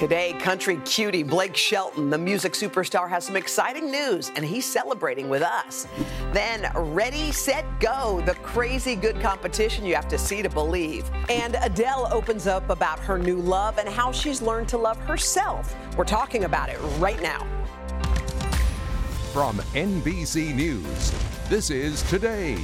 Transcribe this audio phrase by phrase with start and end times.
[0.00, 5.28] Today, country cutie Blake Shelton, the music superstar, has some exciting news and he's celebrating
[5.28, 5.86] with us.
[6.32, 11.10] Then, Ready, Set, Go, the crazy good competition you have to see to believe.
[11.28, 15.76] And Adele opens up about her new love and how she's learned to love herself.
[15.98, 17.46] We're talking about it right now.
[19.34, 21.12] From NBC News,
[21.50, 22.56] this is Today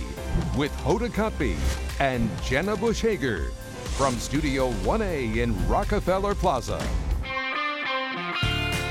[0.57, 1.55] with Hoda Kotb
[2.01, 3.51] and Jenna Bush Hager
[3.99, 6.83] from Studio 1A in Rockefeller Plaza.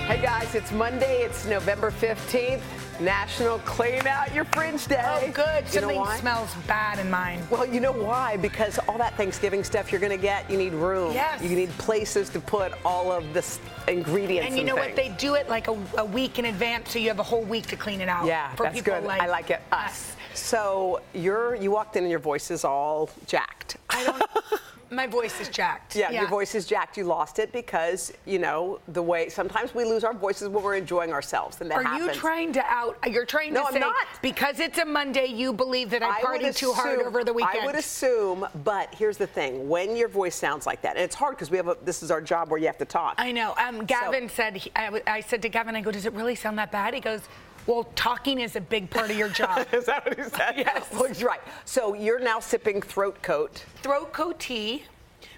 [0.05, 1.23] Hey guys, it's Monday.
[1.23, 2.61] It's November 15th.
[2.99, 5.01] National Clean Out Your Fridge Day.
[5.03, 5.63] Oh, good.
[5.65, 7.41] You Something smells bad in mine.
[7.49, 8.37] Well, you know why?
[8.37, 11.11] Because all that Thanksgiving stuff you're going to get, you need room.
[11.11, 11.41] Yes.
[11.41, 13.43] You need places to put all of the
[13.87, 14.49] ingredients.
[14.49, 14.95] And you know what?
[14.95, 17.65] They do it like a, a week in advance, so you have a whole week
[17.67, 18.27] to clean it out.
[18.27, 19.05] Yeah, for that's people good.
[19.05, 19.61] Like I like it.
[19.71, 20.15] Us.
[20.35, 23.77] So you're you walked in and your voice is all jacked.
[23.89, 24.23] I don't.
[24.91, 25.95] my voice is jacked.
[25.95, 26.97] Yeah, your voice is jacked.
[26.97, 29.29] You lost it because you know the way.
[29.29, 32.15] Sometimes we lose our voices when we're enjoying ourselves, and that Are happens.
[32.15, 32.97] you trying to out?
[33.09, 33.95] You're trying No, to I'm say not.
[34.21, 37.33] because it's a Monday, you believe that I, would partied too hard assume- over the
[37.33, 37.59] weekend.
[37.61, 41.15] I would assume, but here's the thing: when your voice sounds like that, and it's
[41.15, 41.77] hard because we have a.
[41.83, 43.15] This is our job where you have to talk.
[43.17, 43.53] I know.
[43.57, 44.55] Um, Gavin said.
[44.57, 46.93] He, I, w- I said to Gavin, I go, does it really sound that bad?
[46.93, 47.21] He goes,
[47.67, 49.67] well, talking is a big part of your job.
[49.73, 50.53] Is that what he said?
[50.57, 50.85] Yes.
[50.93, 51.41] Well, he's right.
[51.65, 53.63] So you're now sipping throat coat.
[53.81, 54.83] Throat coat tea,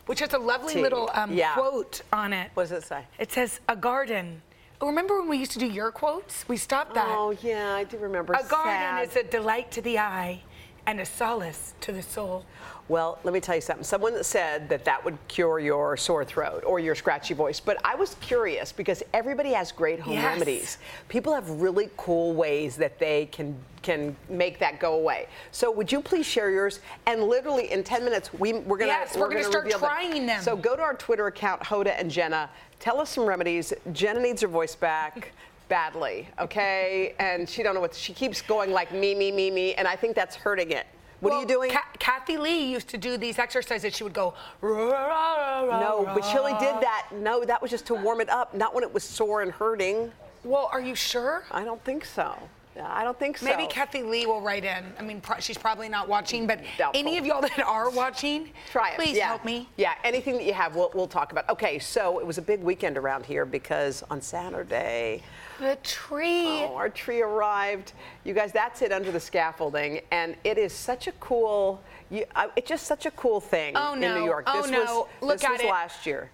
[0.08, 0.82] which has a lovely Tea.
[0.82, 1.54] little um, Yeah.
[1.54, 2.52] quote on it.
[2.54, 3.04] What does it say?
[3.20, 4.42] It says a garden.
[4.82, 6.48] Remember when we used to do your quotes?
[6.48, 7.08] We stopped that.
[7.10, 8.34] Oh yeah, I do remember.
[8.34, 9.08] a garden Sad.
[9.08, 10.44] is a delight to the eye
[10.88, 12.46] and a solace to the soul.
[12.88, 13.84] Well, let me tell you something.
[13.84, 17.60] Someone said that that would cure your sore throat or your scratchy voice.
[17.60, 20.24] But I was curious because everybody has great home Yes.
[20.24, 20.78] remedies.
[21.10, 25.28] People have really cool ways that they can can make that go away.
[25.52, 26.80] So would you please share yours?
[27.06, 30.42] And literally in 10 minutes, we, we're gonna Yes, we're gonna start trying them.
[30.42, 32.50] So go to our Twitter account, Hoda and Jenna.
[32.80, 33.74] Tell us some remedies.
[33.94, 35.32] Jenna needs her voice back.
[35.70, 37.14] Badly, okay?
[37.20, 39.96] And she don't know what she keeps going like me, me, me, me, and I
[39.96, 40.88] think that's hurting it.
[41.20, 41.72] What are you doing?
[41.72, 43.96] Ca- Kathie Lee used to do these exercises.
[43.96, 44.34] She would go.
[44.62, 47.08] No, but she only did that.
[47.12, 50.12] No, that was just to warm it up, not when it was sore and hurting.
[50.44, 51.44] Well, are you sure?
[51.52, 52.38] I don't think so.
[52.80, 53.46] I don't think so.
[53.46, 54.86] Maybe Kathie Lee will write in.
[55.00, 57.00] I mean, pro- she's probably not watching, but Doubtful.
[57.00, 58.98] any of y'all that are watching, Try it.
[58.98, 59.26] Please yeah.
[59.28, 59.68] help me.
[59.78, 61.50] Yeah, anything that you have, we'll, we'll talk about.
[61.50, 65.24] Okay, so it was a big weekend around here because on Saturday,
[65.60, 66.64] The tree.
[66.64, 67.94] oh, our tree arrived.
[68.24, 71.82] You guys, that's it under the scaffolding, and it is such a cool.
[72.10, 74.00] You, I, it's just such a cool thing Oh, in.
[74.00, 74.44] New York.
[74.48, 74.80] Oh, this no.
[74.80, 75.70] was Look this was it.
[75.70, 76.30] last year.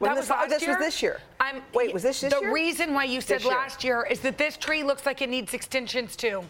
[0.00, 0.70] That Wasn't was this, oh, this year?
[0.76, 1.20] was this year.
[1.40, 2.48] I'm- Wait, was this this the year?
[2.48, 3.50] The reason why you said year.
[3.52, 6.44] last year is that this tree looks like it needs extensions too.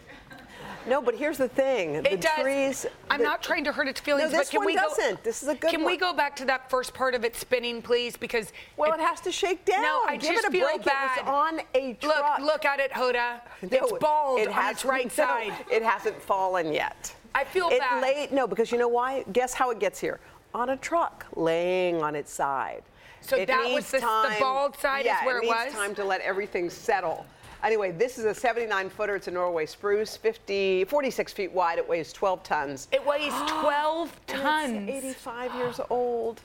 [0.89, 2.03] No, but here's the thing.
[2.03, 2.41] the It does.
[2.41, 2.87] trees.
[3.11, 5.15] I'm the- not trying to hurt its feelings, No, this but can one we doesn't.
[5.17, 5.21] go?
[5.23, 5.71] This is a good one.
[5.73, 8.17] Can we go back to that first part of it spinning, please?
[8.17, 9.83] Because Well, it, has to shake down.
[9.83, 10.85] No, I Give just it a feel break.
[10.85, 11.19] bad.
[11.19, 12.39] It was on a truck.
[12.41, 13.41] Look, look at it, Hoda.
[13.63, 15.53] No, it's bald it on has- its right no, side.
[15.71, 17.15] It hasn't fallen yet.
[17.35, 18.03] I feel it bad.
[18.03, 19.25] Lay, no, because you know why?
[19.33, 20.19] Guess how it gets here?
[20.55, 22.83] On a truck, laying on its side.
[23.21, 25.73] So It that was the- the bald side is yeah, where it needs was?
[25.75, 27.27] time to let everything settle.
[27.63, 29.17] Anyway, this is a 79 footer.
[29.17, 31.79] It's a Norway spruce, 50, 46 feet wide.
[31.79, 32.89] It weighs 12 tons.
[32.93, 34.89] It weighs 12 tons.
[34.89, 36.41] It's 85 years old.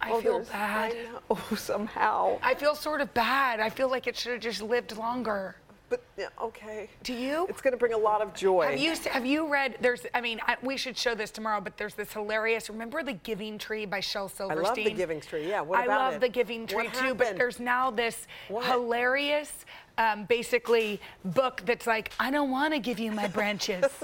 [0.00, 0.92] I Oh, feel bad.
[0.94, 1.20] I know.
[1.30, 2.38] Oh, somehow.
[2.42, 3.60] I feel sort of bad.
[3.60, 5.56] I feel like it should have just lived longer.
[5.88, 6.88] But yeah, okay.
[7.04, 7.46] Do you?
[7.48, 8.66] It's going to bring a lot of joy.
[8.66, 9.76] Have you have you read?
[9.80, 10.04] There's.
[10.14, 11.60] I mean, I, we should show this tomorrow.
[11.60, 12.68] But there's this hilarious.
[12.68, 14.64] Remember the Giving Tree by Shel Silverstein?
[14.64, 16.20] I love The Giving Tree, yeah, what about I love it?
[16.20, 17.14] the Giving What Tree too.
[17.14, 18.64] But there's now this What?
[18.64, 19.64] hilarious,
[19.98, 23.84] um, basically book that's like, I don't want to give you my branches.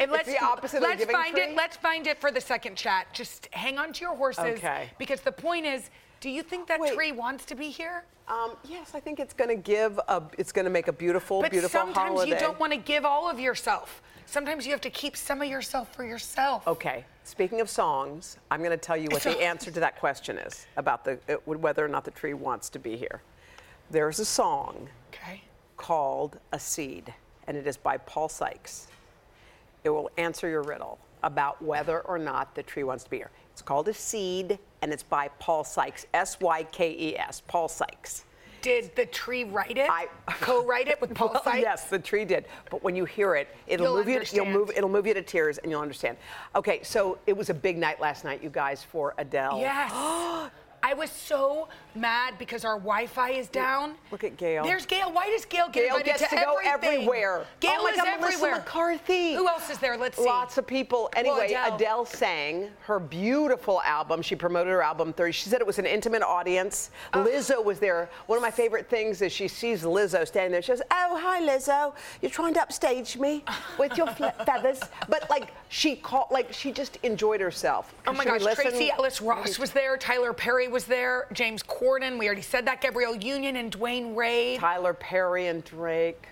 [0.00, 1.44] And let's, the opposite of the let's find Tree?
[1.44, 1.56] it.
[1.56, 3.06] Let's find it for the second chat.
[3.12, 4.58] Just hang on to your horses.
[4.58, 4.90] Okay.
[4.98, 5.90] Because the point is,
[6.24, 6.94] do you think that Wait.
[6.94, 8.02] tree wants to be here?
[8.28, 10.22] Um, yes, I think it's going to give a.
[10.38, 12.30] It's going to make a beautiful, But beautiful sometimes holiday.
[12.30, 14.00] you don't want to give all of yourself.
[14.24, 16.66] Sometimes you have to keep some of yourself for yourself.
[16.66, 17.04] Okay.
[17.24, 20.66] Speaking of songs, I'm going to tell you what the answer to that question is
[20.78, 23.20] about the uh, whether or not the tree wants to be here.
[23.90, 25.42] There's a song Okay.
[25.76, 27.12] called "A Seed,"
[27.46, 28.88] and it is by Paul Sykes.
[29.84, 33.30] It will answer your riddle about whether or not the tree wants to be here.
[33.54, 36.06] It's called "A Seed," and it's by Paul Sykes.
[36.12, 37.40] S Y K E S.
[37.46, 38.24] Paul Sykes.
[38.62, 39.88] Did the tree write it?
[39.88, 40.08] I-
[40.40, 41.60] co-write it with Paul Well, Sykes?
[41.60, 42.46] Yes, the tree did.
[42.68, 44.22] But when you hear it, it'll You'll move you.
[44.32, 44.72] You'll move.
[44.74, 46.16] It'll move you to tears, and you'll understand.
[46.56, 49.60] Okay, so it was a big night last night, you guys, for Adele.
[49.60, 50.50] Yes.
[50.84, 53.94] I was so mad because our Wi-Fi is down.
[54.10, 54.64] Look at Gail.
[54.64, 55.10] There's Gail.
[55.10, 57.46] Why does Gail get Gail invited gets to, go everywhere.
[57.60, 58.56] Gail oh my is God, Melissa everywhere.
[58.56, 59.32] McCarthy.
[59.32, 59.96] Who else is there?
[59.96, 60.26] Let's see.
[60.26, 61.08] Lots of people.
[61.16, 61.74] Oh, anyway, Adele.
[61.74, 62.04] Adele.
[62.04, 64.20] sang her beautiful album.
[64.20, 65.32] She promoted her album 30.
[65.32, 66.90] She said it was an intimate audience.
[67.14, 68.10] Lizzo was there.
[68.26, 70.60] One of my favorite things is she sees Lizzo standing there.
[70.60, 71.94] She says, "Oh, hi Lizzo.
[72.20, 73.42] You're trying to upstage me
[73.78, 74.08] with your
[74.44, 77.94] feathers." But like she called, like she just enjoyed herself.
[78.06, 78.42] Oh my gosh.
[78.54, 82.80] Tracee Ellis Ross was there, Tyler Perry was there, James Corden, we already said that,
[82.80, 84.58] Gabrielle Union and Dwyane Wade.
[84.58, 86.26] Tyler Perry and Drake.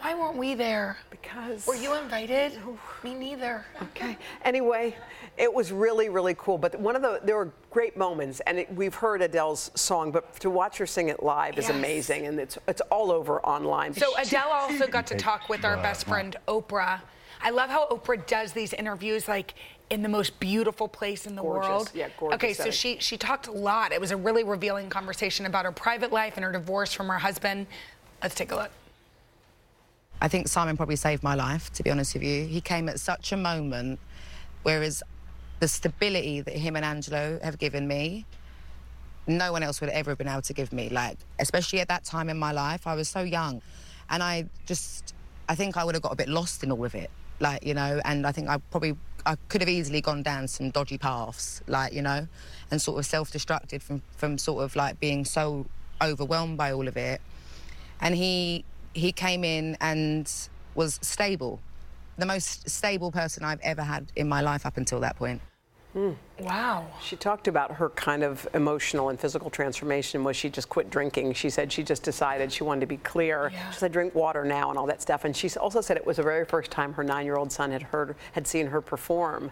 [0.00, 0.96] Why weren't we there?
[1.10, 2.58] Because Were you invited?
[3.04, 3.66] Me neither.
[3.82, 4.16] Okay.
[4.46, 4.96] Anyway,
[5.36, 6.56] it was really, really cool.
[6.56, 10.40] But one of the there were great moments, and it, we've heard Adele's song, but
[10.40, 13.92] to watch her sing it live is amazing, and it's it's all over online.
[13.92, 17.00] So Adele also got to talk with our best friend Oprah.
[17.42, 19.54] I love how Oprah does these interviews like
[19.90, 21.68] in the most beautiful place in the Gorgeous.
[21.68, 21.90] world.
[21.94, 23.92] Yeah, gorgeous Okay, so she she talked a lot.
[23.92, 27.18] It was a really revealing conversation about her private life and her divorce from her
[27.18, 27.66] husband.
[28.22, 28.70] Let's take a look.
[30.20, 32.46] I think Simon probably saved my life, to be honest with you.
[32.46, 33.98] He came at such a moment,
[34.62, 35.02] whereas
[35.60, 38.26] the stability that him and Angelo have given me,
[39.26, 40.88] no one else would ever have been able to give me.
[40.90, 43.62] Like, especially at that time in my life, I was so young.
[44.10, 45.14] And I just,
[45.48, 47.10] I think I would have got a bit lost in all of it.
[47.40, 50.70] Like, you know, and I think I probably, I could have easily gone down some
[50.70, 52.26] dodgy paths, like, you know,
[52.70, 55.66] and sort of self destructed from, from sort of like being so
[56.02, 57.20] overwhelmed by all of it.
[58.00, 58.64] And he
[58.94, 60.30] he came in and
[60.74, 61.60] was stable
[62.18, 65.40] the most stable person i've ever had in my life up until that point
[65.94, 66.86] Wow.
[67.02, 71.34] She talked about her kind of emotional and physical transformation was she just quit drinking.
[71.34, 73.50] She said she just decided she wanted to be clear.
[73.52, 73.70] Yeah.
[73.70, 75.24] She said drink water now and all that stuff.
[75.24, 78.14] And she also said it was the very first time her nine-year-old son had heard
[78.32, 79.50] had seen her perform,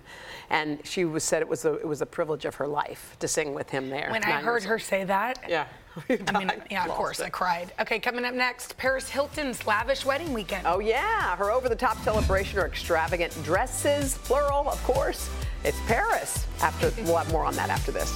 [0.50, 3.29] and she was said it was a, it was a privilege of her life to
[3.29, 4.08] sing with him there.
[4.11, 4.82] When I heard her old.
[4.82, 5.67] say that, Yeah.
[6.29, 7.25] I mean, yeah, of course, it.
[7.26, 7.73] I cried.
[7.81, 10.64] Okay, coming up next, Paris Hilton's lavish wedding weekend.
[10.64, 11.35] Oh, yeah.
[11.37, 15.29] Her over the top celebration or extravagant dresses, plural, of course.
[15.64, 16.46] It's Paris.
[16.60, 18.14] After We'll have more on that after this.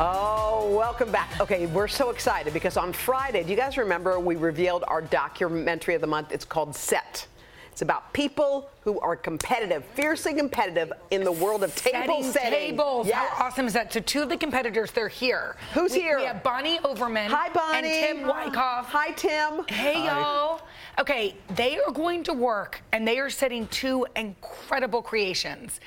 [0.00, 1.40] Oh, welcome back.
[1.40, 5.94] Okay, we're so excited because on Friday, do you guys remember we revealed our documentary
[5.94, 6.32] of the month?
[6.32, 7.26] It's called Set.
[7.74, 12.50] It's about people who are competitive, fiercely competitive in the world of table setting setting.
[12.70, 13.08] tables.
[13.08, 13.28] Yes.
[13.32, 13.92] How awesome is that?
[13.92, 15.56] So two of the competitors, they're here.
[15.72, 16.18] Who's We- here?
[16.18, 17.32] We have Bonnie Overman.
[17.32, 17.88] Hi, Bonnie.
[17.88, 18.86] And Tim Wyckoff.
[18.90, 19.64] Hi, Tim.
[19.66, 20.60] Hey, y'all.
[21.00, 25.80] Okay, they are going to work and they are setting two incredible creations.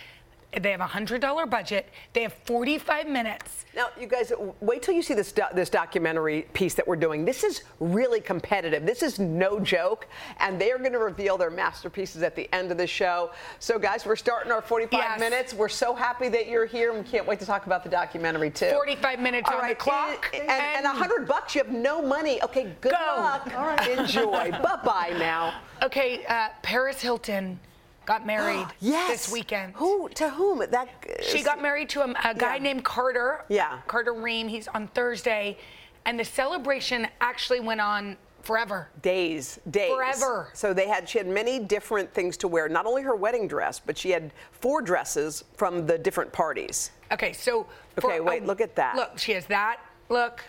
[0.60, 1.90] They have a $100 budget.
[2.14, 3.66] They have 45 minutes.
[3.76, 7.26] Now, you guys, wait till you see this do- this documentary piece that we're doing.
[7.26, 8.86] This is really competitive.
[8.86, 10.08] This is no joke,
[10.40, 13.32] and they are going to reveal their masterpieces at the end of the show.
[13.60, 15.20] So, guys, we're starting our 45 Yes.
[15.20, 15.54] minutes.
[15.54, 18.50] We're so happy that you're here, and we can't wait to talk about the documentary
[18.50, 18.70] too.
[18.72, 20.30] 45 minutes All on the right, clock.
[20.34, 21.54] and, and, and 100 bucks.
[21.56, 22.42] You have no money.
[22.42, 23.22] Okay, good Go.
[23.22, 23.52] luck.
[23.56, 24.50] All right, enjoy.
[24.52, 25.60] bye bye now.
[25.84, 27.60] Okay, uh, Paris Hilton
[28.08, 29.12] got married Yes.
[29.26, 29.74] this weekend.
[29.76, 30.64] Who to whom?
[30.72, 30.88] That
[31.22, 32.64] She got married to a, a guy Yeah.
[32.64, 33.46] named Carter.
[33.50, 33.80] Yeah.
[33.86, 34.48] Carter Ream.
[34.48, 35.58] He's on Thursday.
[36.06, 38.88] And the celebration actually went on forever.
[39.02, 39.92] days, days.
[39.92, 40.48] Forever.
[40.54, 42.70] So they had she had many different things to wear.
[42.70, 46.92] Not only her wedding dress, but she had four dresses from the different parties.
[47.12, 47.68] Okay, so.
[48.02, 48.96] Okay, wait, a- look at that.
[48.96, 50.42] Look, she has that look.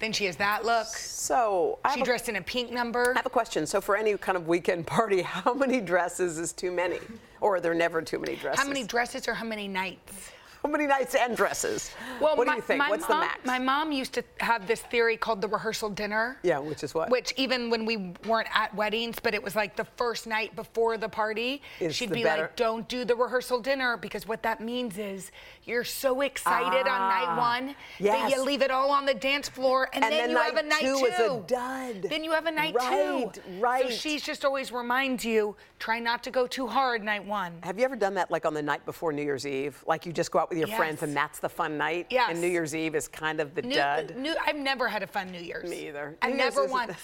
[0.00, 0.86] Then she has that look.
[0.86, 3.12] So I She have, a, dressed in a pink number.
[3.14, 3.66] I have a question.
[3.66, 6.98] So for any kind of weekend party, how many dresses is too many,
[7.40, 8.60] or are there never too many dresses?
[8.60, 10.32] How many dresses or how many nights?
[10.62, 11.92] How many nights and dresses?
[12.20, 12.88] Well, what my, do you think?
[12.88, 13.46] What's mom, the max?
[13.46, 16.36] My mom used to have this theory called the rehearsal dinner.
[16.42, 17.10] Yeah, which is what?
[17.10, 20.98] Which even when we weren't at weddings, but it was like the first night before
[20.98, 24.42] the party, Is she'd the be better- like, "Don't do the rehearsal dinner because what
[24.42, 25.30] that means is
[25.64, 29.48] you're so excited on night Ah, one that you leave it all on the dance
[29.48, 32.02] floor, and, And then then you have a night two is a dud.
[32.02, 33.40] Then you have a night Right, two.
[33.60, 33.84] right.
[33.84, 37.58] So she's just always reminds you, try not to go too hard night one.
[37.62, 39.82] Have you ever done that like on the night before New Year's Eve?
[39.86, 40.76] Like you just go out with your Yes.
[40.76, 42.06] friends and that's the fun night?
[42.10, 42.28] Yes.
[42.30, 44.16] And New Year's Eve is kind of the New, dud?
[44.16, 45.68] New, I've never had a fun New Year's.
[45.68, 46.16] Me either.
[46.22, 46.96] I Year's never once.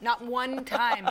[0.00, 1.08] Not one time.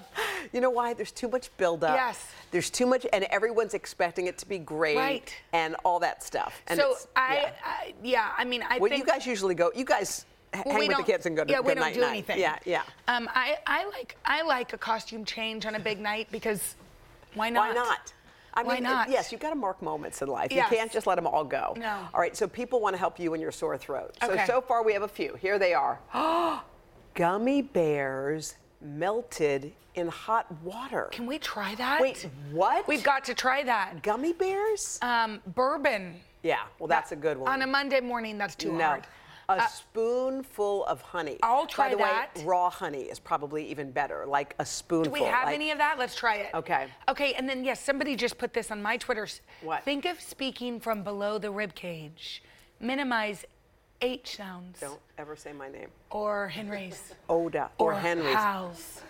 [0.51, 0.93] You know why?
[0.93, 1.95] There's too much buildup.
[1.95, 2.25] Yes.
[2.51, 4.97] There's too much, and everyone's expecting it to be great.
[4.97, 5.35] Right.
[5.53, 6.61] And all that stuff.
[6.67, 7.51] And so it's- I, yeah.
[7.63, 9.71] I, yeah, I mean, I Well, you guys usually go.
[9.75, 11.81] You guys well, hang we with the kids and go to yeah, go we don't
[11.83, 12.09] night do night.
[12.09, 12.39] anything.
[12.39, 12.81] Yeah, yeah.
[13.07, 16.73] Um, I, I like I like a costume change on a big night because
[17.35, 17.67] why not?
[17.69, 18.13] Why not?
[18.53, 19.09] I Why mean, not?
[19.09, 20.51] yes, you've got to mark moments in life.
[20.51, 20.69] Yes.
[20.71, 21.73] You can't just let them all go.
[21.77, 22.07] No.
[22.13, 24.15] All right, so people want to help you in your sore throat.
[24.21, 24.45] So, Okay.
[24.45, 25.35] so far we have a few.
[25.35, 25.99] Here they are.
[27.13, 31.09] Gummy bears melted in hot water.
[31.11, 32.01] Can we try that?
[32.01, 32.87] Wait, what?
[32.87, 34.01] We've got to try that.
[34.03, 34.97] Gummy bears?
[35.01, 36.15] Um, bourbon.
[36.43, 37.51] yeah, well, that's a good one.
[37.51, 38.83] On a Monday morning, that's too no.
[38.83, 39.07] hard.
[39.49, 41.39] A Uh, spoonful of honey.
[41.41, 42.35] I'll try By the that.
[42.35, 45.11] way, raw honey is probably even better, like a spoonful.
[45.15, 45.97] Do we have like- any of that?
[45.97, 46.53] Let's try it.
[46.53, 46.87] Okay.
[47.07, 49.27] Okay, and then yes, somebody just put this on my Twitter.
[49.61, 49.81] What?
[49.83, 52.43] Think of speaking from below the rib cage.
[52.79, 53.43] Minimize
[54.01, 54.79] H sounds.
[54.79, 55.89] Don't ever say my name.
[56.11, 57.15] Or Henry's.
[57.29, 58.35] Oda or, or Henry's.
[58.35, 59.01] Hal's.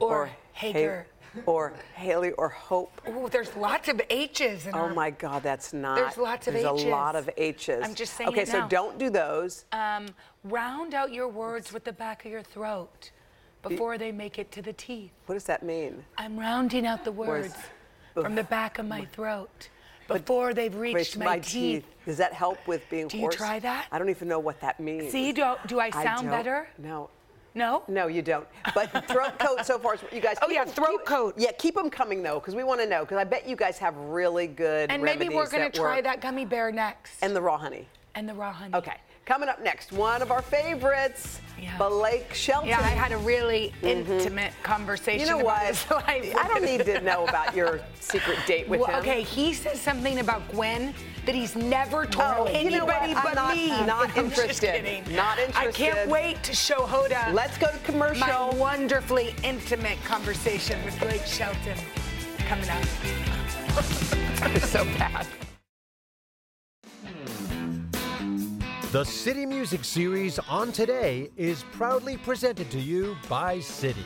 [0.00, 1.06] Or, Ha- Hager.
[1.46, 3.00] Or Haley or Hope.
[3.06, 5.96] Oh, there's lots of H's in Oh our- my God, that's not.
[5.96, 6.84] There's lots of There's a H's.
[6.86, 7.80] lot of H's.
[7.82, 8.68] I'm just saying Okay, it so now.
[8.68, 9.64] don't do those.
[9.72, 10.06] Um,
[10.44, 13.10] round out your words with the back of your throat
[13.62, 15.10] before they make it to the teeth.
[15.26, 16.04] What does that mean?
[16.16, 17.54] I'm rounding out the words
[18.14, 19.68] from the back of my throat
[20.06, 21.84] before they've reached Reach my, teeth.
[22.06, 23.36] Does that help with being Do you hoarse?
[23.36, 23.86] try that?
[23.92, 25.12] I don't even know what that means.
[25.12, 26.68] See, do, do I sound don't- better?
[26.78, 27.10] No.
[27.58, 27.82] No?
[27.88, 28.46] No, you don't.
[28.74, 30.36] But throat coat so far, you guys.
[30.42, 31.34] Oh, yeah, 'em- throat keep- coat.
[31.36, 33.00] Yeah, keep them coming though, because we want to know.
[33.00, 36.04] Because I bet you guys have really good And maybe we're going to try work.
[36.04, 37.20] that gummy bear next.
[37.22, 37.88] And the raw honey.
[38.14, 38.74] and the raw honey.
[38.74, 38.96] Okay,
[39.28, 41.76] coming up next, one of our favorites, Yeah.
[41.76, 42.70] Blake Shelton.
[42.70, 45.36] Yeah, I had a really intimate conversation Mm-hmm.
[45.36, 45.62] You know what?
[45.66, 46.34] his life.
[46.34, 49.00] I don't need to know about your secret date with Well, him.
[49.00, 50.94] okay, he says something about Gwen
[51.26, 53.68] that he's never told Oh, you know anybody but not- me.
[53.86, 55.04] not I'm just interested.
[55.54, 58.26] I can't wait to show Hoda Let's go to commercial.
[58.26, 61.76] my wonderfully intimate conversation with Blake Shelton
[62.48, 62.84] coming up.
[64.54, 65.26] It's so bad.
[68.90, 74.02] The Citi Music Series on Today is proudly presented to you by Citi.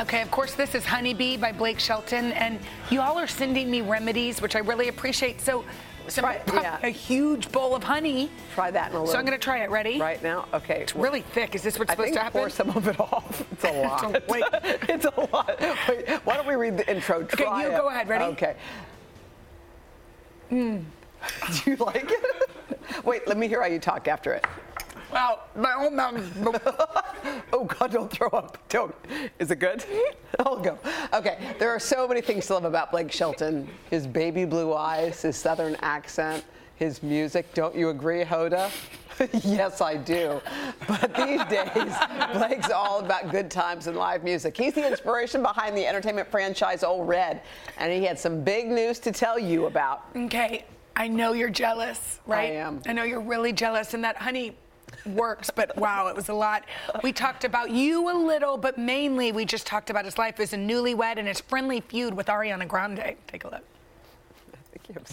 [0.00, 2.58] Okay, of course, this is Honeybee by Blake Shelton, and
[2.90, 5.42] you all are sending me remedies, which I really appreciate.
[5.42, 5.66] So,
[6.08, 6.78] some, Try- yeah.
[6.82, 8.30] a huge bowl of honey.
[8.54, 9.12] Try that in a little.
[9.12, 9.68] So I'm going to try it.
[9.68, 10.00] Ready?
[10.00, 10.46] right now.
[10.54, 10.80] Okay.
[10.80, 11.54] It's really thick.
[11.54, 12.40] Is this what's I supposed think to happen?
[12.40, 13.44] pour some of it off.
[13.52, 14.28] It's a lot.
[14.28, 14.44] Wait.
[14.88, 15.60] it's a lot.
[15.90, 17.22] Wait, why don't we read the intro?
[17.24, 17.78] Try okay, you it.
[17.78, 18.08] go ahead.
[18.08, 18.24] Ready?
[18.24, 18.56] Okay.
[20.48, 20.78] Hmm.
[21.64, 22.35] Do you like it?
[23.04, 24.44] Wait, let me hear how you talk after it.
[25.12, 26.22] Wow, my own mouth.
[27.52, 28.58] Oh God, don't throw up.
[28.68, 28.94] Don't.
[29.38, 29.84] Is it good?
[30.40, 30.78] I'll go.
[31.12, 33.68] Okay, there are so many things to love about Blake Shelton.
[33.90, 36.44] His baby blue eyes, his southern accent,
[36.76, 37.52] his music.
[37.54, 38.70] Don't you agree, Hoda?
[39.44, 40.40] yes, I do.
[40.86, 41.94] But these days,
[42.34, 44.56] Blake's all about good times and live music.
[44.56, 47.42] He's the inspiration behind the entertainment franchise Ole Red,
[47.78, 50.04] and he had some big news to tell you about.
[50.14, 50.64] Okay,
[50.96, 52.52] I know you're jealous, right?
[52.52, 52.80] I am.
[52.86, 54.56] I know you're really jealous, and that honey
[55.04, 56.64] works, but wow, it was a lot.
[57.02, 60.54] We talked about you a little, but mainly we just talked about his life as
[60.54, 63.14] a newlywed and his friendly feud with Ariana Grande.
[63.26, 63.64] Take a look.
[64.54, 65.06] I think you have.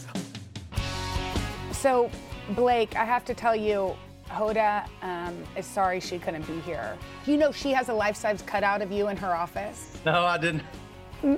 [1.75, 2.09] So,
[2.51, 3.93] Blake, I have to tell you,
[4.29, 6.97] Hoda um, is sorry she couldn't be here.
[7.27, 9.99] You know she has a life-size cutout of you in her office.
[10.05, 10.63] No, I didn't.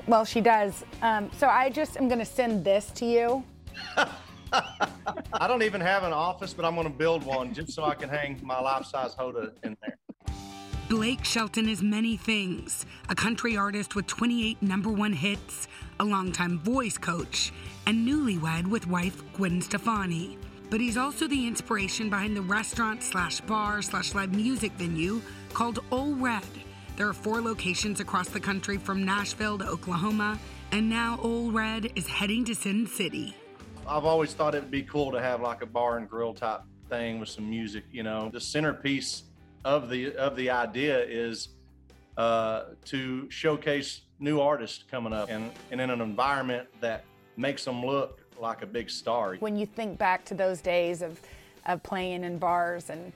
[0.08, 0.84] Well, she does.
[1.02, 3.44] Um, so I just am going to send this to you.
[5.40, 7.94] I don't even have an office, but I'm going to build one just so I
[7.96, 9.98] can hang my life-size Hoda in there.
[10.88, 15.68] Blake Shelton is many things a country artist with 28 number one hits,
[16.00, 17.52] a longtime voice coach,
[17.86, 20.38] and newlywed with wife Gwen Stefani.
[20.70, 25.22] But he's also the inspiration behind the restaurant slash bar slash live music venue
[25.54, 26.44] called Ole Red.
[26.96, 30.40] There are four locations across the country from Nashville to Oklahoma,
[30.72, 33.36] and now Ole Red is heading to Sin City.
[33.88, 37.20] I've always thought it'd be cool to have like a bar and grill type thing
[37.20, 37.84] with some music.
[37.92, 39.24] You know, the centerpiece
[39.64, 41.50] of the of the idea is
[42.18, 47.04] uh, to showcase new artists coming up and, and in an environment that
[47.38, 49.36] makes them look like a big star.
[49.36, 51.20] When you think back to those days of,
[51.66, 53.12] of playing in bars and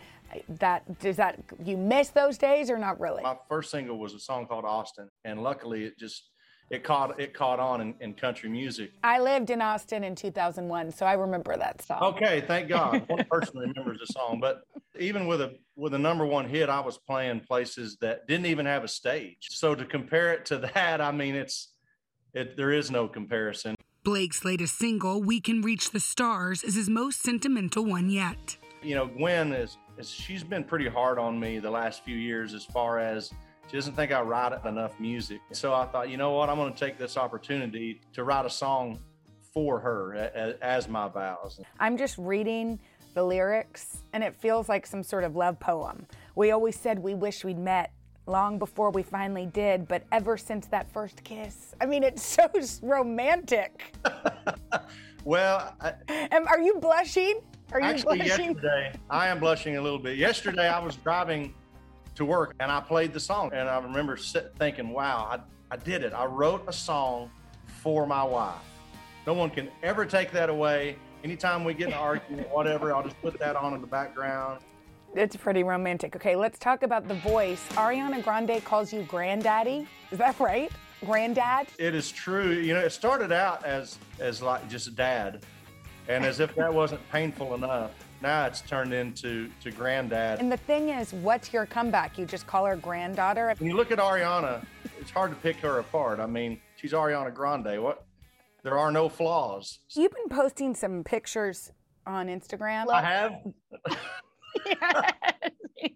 [0.59, 3.23] that, does that, you miss those days or not really?
[3.23, 6.29] My first single was a song called Austin, and luckily it just
[6.69, 8.91] it caught it caught on in, in country music.
[9.03, 12.01] I lived in Austin in 2001, so I remember that song.
[12.01, 13.03] Okay, thank God.
[13.07, 14.39] One person remembers the song.
[14.39, 14.61] But
[14.99, 18.65] even with a with a number one hit, I was playing places that didn't even
[18.65, 19.47] have a stage.
[19.49, 21.69] So to compare it to that, I mean, it's
[22.33, 23.75] it there is no comparison.
[24.03, 28.57] Blake's latest single, We Can Reach the Stars, is his most sentimental one yet.
[28.81, 32.53] You know, Gwen is, is she's been pretty hard on me the last few years
[32.53, 33.33] as far as
[33.69, 35.41] she doesn't think I write enough music.
[35.51, 38.49] So I thought, you know what, I'm going to take this opportunity to write a
[38.49, 38.99] song
[39.53, 41.59] for her as, as my vows.
[41.79, 42.79] I'm just reading
[43.13, 46.05] the lyrics, and it feels like some sort of love poem.
[46.35, 47.91] We always said we wish we'd met
[48.25, 52.49] long before we finally did, but ever since that first kiss, I mean, it's so
[52.81, 53.95] romantic.
[55.25, 55.93] Well, I,
[56.31, 57.41] Am, are you blushing?
[57.71, 58.45] Are you Actually, blushing?
[58.55, 60.17] yesterday, I am blushing a little bit.
[60.17, 61.53] Yesterday, I was driving
[62.19, 63.51] to work and I played the song.
[63.53, 65.39] And I remember sit, thinking, wow, I,
[65.73, 66.13] I did it.
[66.13, 67.31] I wrote a song
[67.81, 68.61] for my wife.
[69.25, 70.97] No one can ever take that away.
[71.23, 74.61] Anytime we get an argument, whatever, I'll just put that on in the background.
[75.15, 76.15] It's pretty romantic.
[76.15, 77.65] Okay, let's talk about the voice.
[77.71, 79.87] Ariana Grande calls you granddaddy.
[80.11, 80.71] Is that right?
[81.03, 81.67] Granddad?
[81.79, 82.51] It is true.
[82.51, 85.43] You know, it started out as as like just dad,
[86.07, 90.39] and as if that wasn't painful enough, now it's turned into to granddad.
[90.39, 92.17] And the thing is, what's your comeback?
[92.17, 93.53] You just call her granddaughter?
[93.57, 94.65] When you look at Ariana,
[94.99, 96.19] it's hard to pick her apart.
[96.19, 97.81] I mean, she's Ariana Grande.
[97.81, 98.05] What?
[98.63, 99.79] There are no flaws.
[99.95, 101.71] You've been posting some pictures
[102.05, 102.89] on Instagram.
[102.89, 103.33] I have.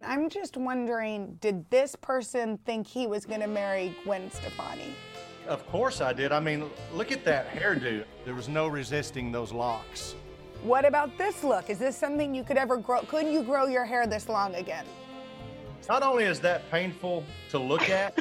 [0.01, 4.95] I'm just wondering, did this person think he was going to marry Gwen Stefani?
[5.47, 6.31] Of course I did.
[6.31, 8.05] I mean, look at that hairdo.
[8.23, 10.15] There was no resisting those locks.
[10.63, 11.69] What about this look?
[11.69, 13.01] Is this something you could ever grow?
[13.01, 14.85] Couldn't you grow your hair this long again?
[15.89, 18.17] Not only is that painful to look at,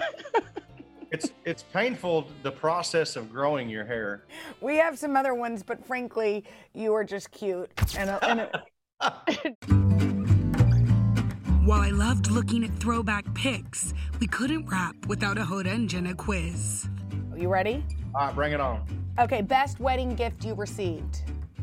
[1.13, 4.25] it's it's painful the process of growing your hair.
[4.61, 6.43] We have some other ones, but frankly,
[6.75, 7.71] you are just cute.
[7.97, 8.65] And, a, and a,
[11.65, 16.13] While I loved looking at throwback pics, we couldn't wrap without a Hoda and Jenna
[16.13, 16.89] quiz.
[17.31, 17.85] Are you ready?
[18.17, 18.85] All right, bring it on.
[19.21, 21.23] Okay, best wedding gift you received.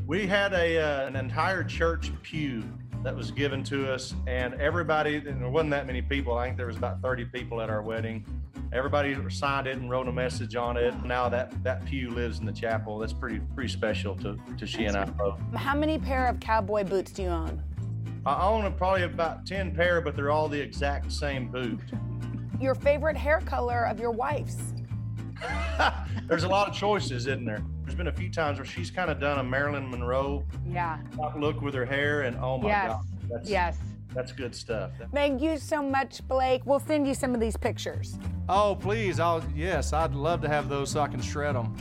[0.09, 2.63] We had a uh, an entire church pew
[3.03, 5.17] that was given to us, and everybody.
[5.17, 6.35] And there wasn't that many people.
[6.35, 8.25] I think there was about 30 people at our wedding.
[8.73, 10.95] Everybody signed it and wrote a message on it.
[11.05, 12.97] Now that that pew lives in the chapel.
[12.97, 15.39] That's pretty pretty special to to she and I both.
[15.53, 17.61] How many pair of cowboy boots do you own?
[18.25, 21.79] I own probably about 10 pair, but they're all the exact same boot.
[22.59, 24.73] Your favorite hair color of your wife's?
[26.27, 27.63] There's a lot of choices, isn't there?
[28.00, 31.00] There's been a few times where she's kind of done a Marilyn Monroe Yeah.
[31.38, 32.88] look with her hair, and oh my Yes.
[32.94, 33.77] god, that's Yes.
[34.13, 34.91] that's good stuff.
[35.13, 36.62] Thank you so much, Blake.
[36.65, 38.18] We'll send you some of these pictures.
[38.48, 39.20] Oh, please.
[39.20, 41.75] I'll, yes, I'd love to have those so I can shred them.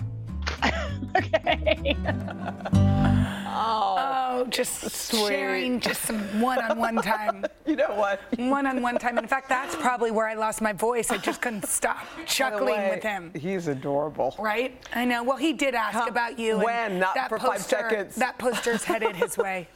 [3.60, 7.44] Oh, oh, just sharing just some one-on-one time.
[7.66, 8.20] You know what?
[8.38, 9.18] One-on-one time.
[9.18, 11.10] In fact, that's probably where I lost my voice.
[11.10, 13.32] I just couldn't stop chuckling way, with him.
[13.34, 14.36] He's adorable.
[14.38, 14.80] Right?
[14.94, 15.24] I know.
[15.24, 16.54] Well, he did ask Come- about you.
[16.54, 16.98] and when?
[17.00, 18.14] Not that for five seconds.
[18.14, 19.66] That poster's headed his way.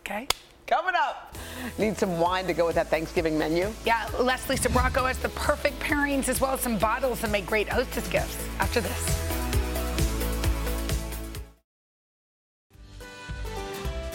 [0.00, 0.26] Okay?
[0.66, 1.36] Coming up.
[1.78, 3.70] Need some wine to go with that Thanksgiving menu?
[3.84, 7.68] Yeah, Leslie Sbrocco has the perfect pairings as well as some bottles that make great
[7.68, 9.33] hostess gifts after this.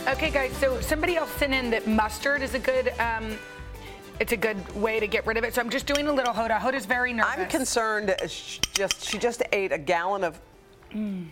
[0.10, 2.92] Okay, guys, so somebody else sent in that mustard is a good.
[3.00, 3.38] Um,
[4.20, 5.54] it's a good way to get rid of it.
[5.54, 6.60] So I'm just doing a little Hoda.
[6.60, 7.36] Hoda's very nervous.
[7.38, 8.10] I'm concerned.
[8.10, 10.40] uh, sh- Just she just ate a gallon of.
[10.96, 11.24] I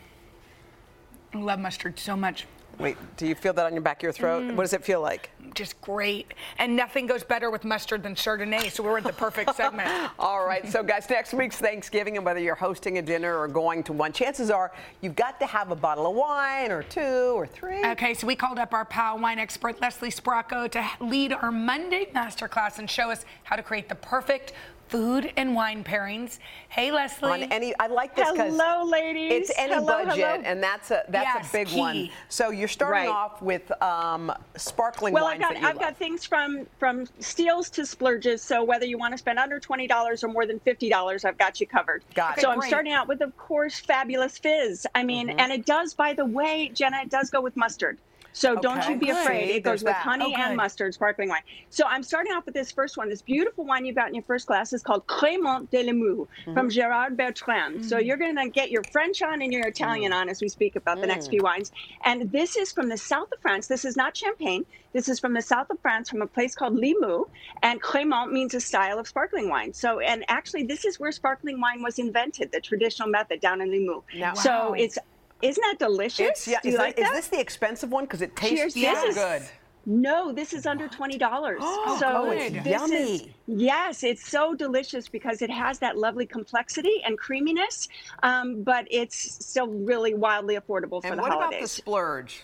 [1.33, 2.45] love mustard so much.
[2.79, 4.43] Wait, do you feel that on your back of your throat?
[4.43, 4.55] Mm.
[4.55, 5.31] What does it feel like?
[5.55, 6.33] Just great.
[6.59, 8.69] And nothing goes better with mustard than Chardonnay.
[8.69, 9.89] So we're at the perfect segment.
[10.19, 13.83] All right, so guys, next week's Thanksgiving, and whether you're hosting a dinner or going
[13.83, 17.47] to one, chances are you've got to have a bottle of wine or two or
[17.47, 17.83] three.
[17.83, 22.09] Okay, so we called up our pal wine expert Leslie Sbrocco to lead our Monday
[22.13, 24.53] masterclass and show us how to create the perfect
[24.89, 26.39] food and wine pairings.
[26.69, 27.43] Hey, Leslie.
[27.43, 29.31] On any, I like this because Hello, ladies.
[29.49, 30.41] it's any Hello, budget, hello.
[30.45, 32.09] and that's a that's Yes, a big one.
[32.29, 33.09] So you're starting Right.
[33.09, 35.79] off with um, sparkling Well, wines I've got I've love.
[35.79, 38.41] got things from from steals to splurges.
[38.41, 41.37] So whether you want to spend under twenty dollars or more than fifty dollars, I've
[41.37, 42.03] got you covered.
[42.13, 42.41] Got it.
[42.41, 44.85] so Okay, I'm starting out with, of course, fabulous fizz.
[44.95, 45.39] I mean, Mm-hmm.
[45.39, 47.97] and it does, by the way, Jenna, it does go with mustard.
[48.33, 49.49] So don't you be afraid.
[49.49, 50.01] It there's goes with that.
[50.03, 51.41] honey Oh, and mustard, sparkling wine.
[51.69, 53.09] So I'm starting off with this first one.
[53.09, 56.53] This beautiful wine you've got in your first glass is called Crémant de Limoux Mm-hmm.
[56.53, 57.83] from Gerard Bertrand.
[57.85, 60.15] So you're going to get your French on and your Italian Mm.
[60.21, 61.71] on as we speak about the next few wines.
[62.03, 63.67] And this is from the south of France.
[63.67, 64.65] This is not champagne.
[64.93, 67.25] This is from the south of France from a place called Limoux.
[67.63, 69.73] And Crémant means a style of sparkling wine.
[69.73, 73.69] So, and actually, this is where sparkling wine was invented, the traditional method down in
[73.69, 74.03] Limoux.
[74.15, 74.73] Now- So Wow.
[74.73, 74.97] it's,
[75.41, 76.19] isn't that delicious?
[76.19, 76.59] It's yeah.
[76.61, 77.13] Do Is, you that- like is that?
[77.13, 78.05] this the expensive one?
[78.05, 78.95] Because it tastes Cheers.
[78.95, 79.43] so good.
[79.89, 81.59] No, this is under twenty dollars.
[81.63, 82.95] Oh, so it's yummy.
[82.95, 87.87] Is, yes, it's so delicious because it has that lovely complexity and creaminess,
[88.23, 91.61] um, but it's still really wildly affordable for And the what about holidays.
[91.61, 92.43] the splurge?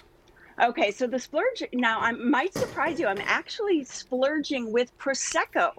[0.64, 3.08] Okay, so the splurge now I might surprise you.
[3.08, 5.72] I'm actually splurging with prosecco.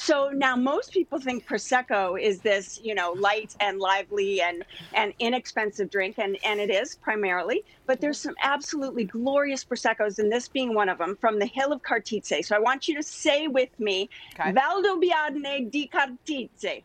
[0.00, 5.12] So now most people think prosecco is this, you know, light and lively and and
[5.18, 7.64] inexpensive drink, and and it is primarily.
[7.84, 11.70] But there's some absolutely glorious proseccos, and this being one of them from the hill
[11.70, 12.46] of Cartizze.
[12.46, 14.08] So I want you to say with me,
[14.40, 14.52] Okay.
[14.52, 16.82] Valdobbiadene di Cartizze.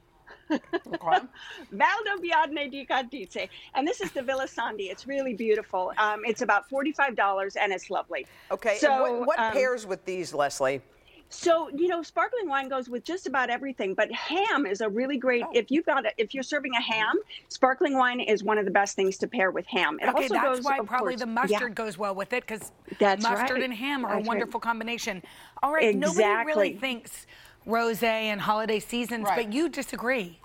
[0.51, 0.57] Okay.
[1.73, 3.47] Valdobbiadene di Cartizze.
[3.75, 4.89] And this is the Villa Sandi.
[4.89, 5.93] It's really beautiful.
[5.97, 8.27] Um, it's about $45 and it's lovely.
[8.51, 8.77] Okay.
[8.77, 10.81] So, what what um, pairs with these, Leslie?
[11.29, 15.17] So you know, sparkling wine goes with just about everything, but ham is a really
[15.17, 15.43] great.
[15.45, 15.51] Oh.
[15.53, 17.15] If you've got a, if you're serving a ham,
[17.49, 19.97] sparkling wine is one of the best things to pair with ham.
[20.01, 21.33] It Okay, also that's goes, why probably course- the yeah.
[21.33, 23.63] mustard goes well with it because That's mustard right.
[23.63, 24.27] and ham are That's a right.
[24.27, 25.23] wonderful combination.
[25.63, 27.25] All right, nobody really thinks
[27.67, 29.45] rosé and holiday seasons, Right.
[29.45, 30.39] but you disagree.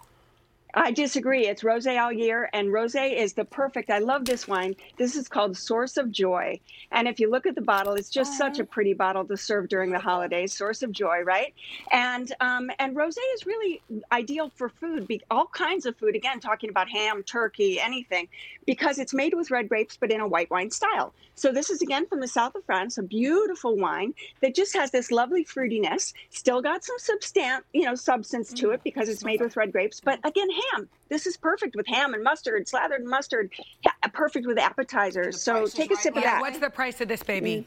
[0.74, 1.46] I disagree.
[1.46, 3.90] It's rosé all year, and rosé is the perfect.
[3.90, 4.76] I love this wine.
[4.98, 6.60] This is called Source of Joy,
[6.92, 9.68] and if you look at the bottle, it's just such a pretty bottle to serve
[9.68, 10.52] during the holidays.
[10.52, 11.54] Source of Joy, right?
[11.92, 16.14] And um, and rosé is really ideal for food, be, all kinds of food.
[16.14, 18.28] Again, talking about ham, turkey, anything,
[18.66, 21.12] because it's made with red grapes, but in a white wine style.
[21.34, 24.90] So this is again from the south of France, a beautiful wine that just has
[24.90, 26.12] this lovely fruitiness.
[26.28, 30.00] Still got some substan, you know, substance to it because it's made with red grapes.
[30.00, 30.88] But again, ham.
[31.08, 33.52] This is perfect with ham and mustard, slathered mustard.
[33.84, 35.40] Yeah, perfect with appetizers.
[35.40, 36.40] So take a sip of Yeah, that.
[36.40, 37.66] what's the price of this baby?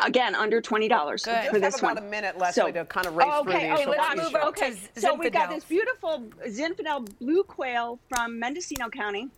[0.00, 0.06] Mm.
[0.06, 1.50] Again, under twenty dollars Good.
[1.50, 2.06] for Just this have about one.
[2.08, 3.78] a minute, Leslie, to kind of race oh, through okay, these.
[3.80, 8.88] Oh, So let's move Okay, so we've got this beautiful Zinfandel blue quail from Mendocino
[8.88, 9.28] County.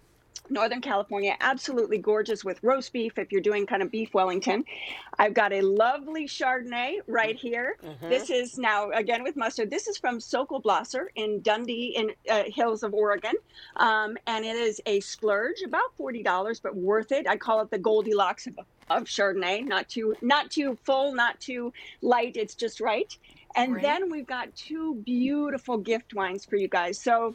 [0.51, 4.65] Northern California, absolutely gorgeous with roast beef if you're doing kind of beef Wellington.
[5.19, 7.77] I've got a lovely Chardonnay right here.
[7.85, 8.09] Mm-hmm.
[8.09, 12.45] This is now, again with mustard, this is from Sokol Blosser in Dundee, in uh,
[12.47, 13.35] Hills of Oregon.
[13.77, 17.27] Um, and it is a splurge, about $40, but worth it.
[17.29, 18.59] I call it the Goldilocks of,
[18.91, 19.65] of Chardonnay.
[19.65, 22.37] Not too, not too full, not too light.
[22.37, 23.17] It's just right.
[23.55, 23.83] And Right.
[23.83, 27.01] then we've got two beautiful gift wines for you guys.
[27.01, 27.35] So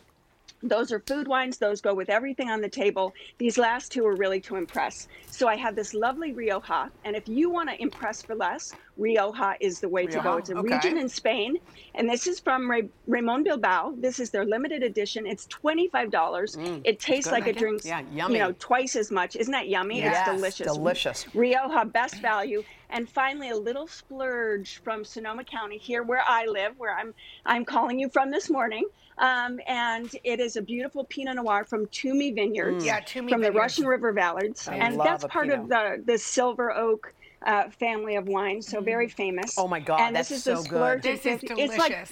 [0.64, 1.58] those are food wines.
[1.58, 3.14] Those go with everything on the table.
[3.38, 5.08] These last two are really to impress.
[5.30, 9.56] So I have this lovely Rioja, and if you want to impress for less, Rioja
[9.60, 10.38] is the way to go.
[10.38, 10.76] It's a okay.
[10.76, 11.58] region in Spain,
[11.96, 13.96] and this is from Ra- Ramon Bilbao.
[13.98, 15.26] This is their limited edition.
[15.26, 16.58] It's twenty five dollars.
[16.84, 18.34] it tastes Mm, like it drinks, Yeah, yummy.
[18.36, 19.36] you know, twice as much.
[19.36, 20.00] Isn't that yummy?
[20.00, 20.68] Yes, it's delicious.
[20.74, 21.36] delicious.
[21.36, 22.64] Rioja, best value.
[22.90, 27.14] And finally, a little splurge from Sonoma County, here where I live, where I'm
[27.46, 28.84] I'm calling you from this morning.
[29.22, 33.48] Um, and it is a beautiful Pinot Noir from Twomey Vineyards, Yeah, Twomey from the
[33.48, 33.56] Vineyards.
[33.56, 37.14] Russian River Vallards, I and love that's a part of the the Silver Oak.
[37.44, 39.56] Uh, family of wines, so very famous.
[39.58, 40.66] Oh my God, And that's this is so the good.
[40.68, 41.02] splurge.
[41.02, 41.44] This is It's
[41.76, 42.12] like delicious.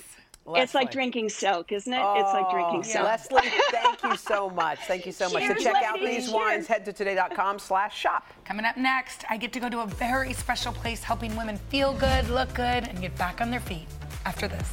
[0.55, 2.01] it's like drinking silk, isn't it?
[2.01, 3.03] it's like drinking Oh, silk.
[3.05, 4.79] Leslie, thank you so much.
[4.87, 5.43] Thank you so much.
[5.43, 6.25] To Cheers, check out ladies.
[6.25, 8.25] these wines, head to today.com slash shop.
[8.43, 11.93] Coming up next, I get to go to a very special place helping women feel
[11.93, 13.85] good, look good, and get back on their feet
[14.25, 14.67] after this.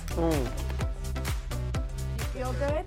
[2.37, 2.85] Feel good?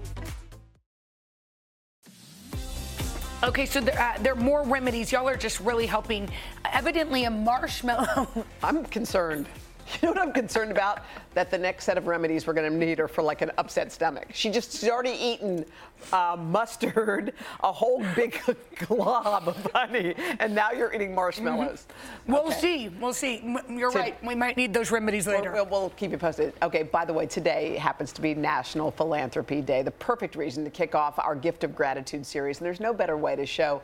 [3.43, 5.11] Okay, so there, uh, there are more remedies.
[5.11, 6.29] Y'all are just really helping.
[6.71, 8.27] Evidently, a marshmallow.
[8.63, 9.47] I'm concerned.
[10.01, 11.03] You know what I'm concerned about?
[11.33, 13.91] That the next set of remedies we're going to need are for like an upset
[13.91, 14.27] stomach.
[14.33, 15.65] She just she's already eaten
[16.13, 18.39] uh, mustard, a whole big
[18.87, 21.87] glob of honey, and now you're eating marshmallows.
[22.27, 22.89] We'll see.
[22.89, 23.43] We'll see.
[23.69, 24.23] You're To- right.
[24.23, 25.51] We might need those remedies later.
[25.51, 26.53] We'll, we'll keep you posted.
[26.63, 30.69] Okay, by the way, today happens to be National Philanthropy Day, the perfect reason to
[30.69, 32.59] kick off our Gift of Gratitude series.
[32.59, 33.81] And there's no better way to show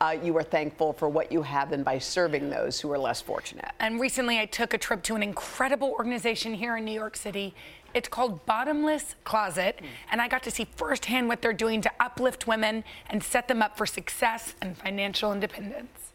[0.00, 3.20] uh, you are thankful for what you have than by serving those who are less
[3.20, 3.70] fortunate.
[3.80, 5.47] And recently, I took a trip to an incredible
[5.82, 7.54] organization here in New York City.
[7.94, 9.86] It's called Bottomless Closet, mm.
[10.10, 13.62] and I got to see firsthand what they're doing to uplift women and set them
[13.62, 16.12] up for success and financial independence.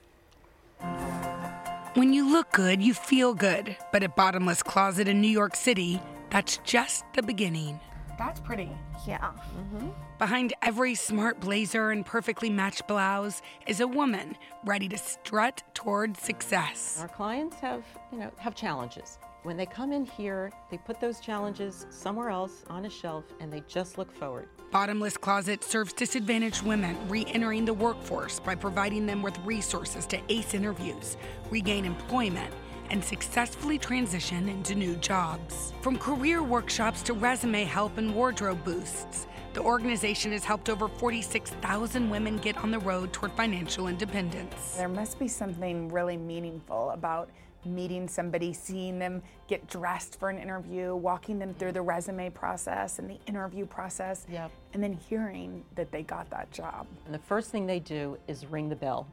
[1.96, 3.76] When you look good, you feel good.
[3.92, 7.80] But at Bottomless Closet in New York City, that's just the beginning.
[8.18, 8.70] That's pretty.
[9.08, 9.20] Yeah.
[9.20, 9.78] Mm-hmm.
[9.78, 9.90] Mm-hmm.
[10.20, 16.16] Behind every smart blazer and perfectly matched blouse is a woman ready to strut toward
[16.18, 16.98] success.
[17.02, 19.18] Our clients have, you know, have challenges.
[19.44, 23.52] When they come in here, they put those challenges somewhere else on a shelf and
[23.52, 24.48] they just look forward.
[24.72, 30.20] Bottomless Closet serves disadvantaged women re entering the workforce by providing them with resources to
[30.30, 31.18] ace interviews,
[31.52, 32.54] regain employment,
[32.90, 35.74] and successfully transition into new jobs.
[35.82, 42.10] From career workshops to resume help and wardrobe boosts, the organization has helped over 46,000
[42.10, 44.76] women get on the road toward financial independence.
[44.78, 47.30] There must be something really meaningful about
[47.66, 51.90] meeting somebody, seeing them get dressed for an interview, walking them through the mm-hmm.
[51.90, 54.52] resume process and the interview process, Yep.
[54.74, 56.88] and then hearing that they got that job.
[57.06, 59.08] And the first thing they do is ring the bell.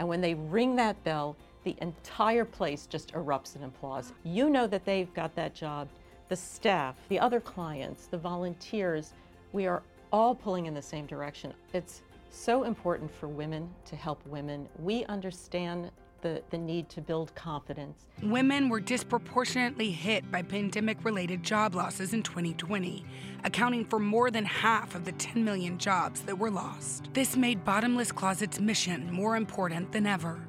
[0.00, 4.14] And when they ring that bell, the entire place just erupts in applause.
[4.24, 5.88] You know that they've got that job.
[6.28, 9.12] The staff, the other clients, the volunteers,
[9.52, 11.52] we are all pulling in the same direction.
[11.74, 12.00] It's
[12.30, 14.68] so important for women to help women.
[14.78, 15.90] We understand
[16.22, 18.06] the, the need to build confidence.
[18.22, 23.04] Women were disproportionately hit by pandemic related job losses in 2020,
[23.44, 27.08] accounting for more than half of the 10 million jobs that were lost.
[27.12, 30.40] This made Bottomless Closet's mission more important than ever.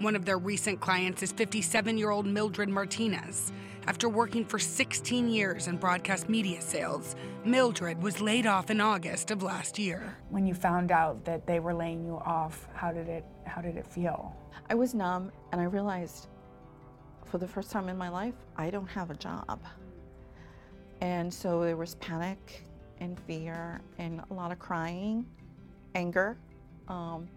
[0.00, 3.52] One of their recent clients is 57 year old Mildred Martinez.
[3.86, 9.30] After working for 16 years in broadcast media sales, Mildred was laid off in August
[9.30, 10.16] of last year.
[10.30, 13.76] When you found out that they were laying you off, how did it how did
[13.76, 14.34] it feel?
[14.70, 16.28] I was numb and I realized
[17.26, 19.60] for the first time in my life, I don't have a job.
[21.02, 22.64] And so there was panic
[23.00, 25.26] and fear and a lot of crying,
[25.94, 26.38] anger.
[26.88, 27.28] Um,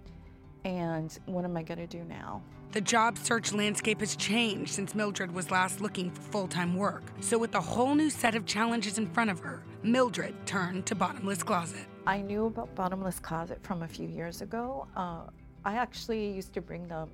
[0.65, 2.41] and what am I going to do now?
[2.71, 7.03] The job search landscape has changed since Mildred was last looking for full time work.
[7.19, 10.95] So, with a whole new set of challenges in front of her, Mildred turned to
[10.95, 11.85] Bottomless Closet.
[12.07, 14.87] I knew about Bottomless Closet from a few years ago.
[14.95, 15.21] Uh,
[15.63, 17.09] I actually used to bring them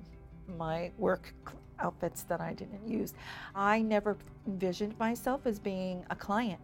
[0.56, 1.34] my work
[1.78, 3.14] outfits that I didn't use.
[3.54, 6.60] I never envisioned myself as being a client.